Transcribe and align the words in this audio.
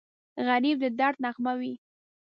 غریب 0.47 0.75
د 0.83 0.85
درد 0.99 1.17
نغمه 1.23 1.53
وي 1.59 1.73